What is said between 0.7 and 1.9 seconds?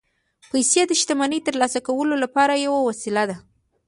د شتمنۍ ترلاسه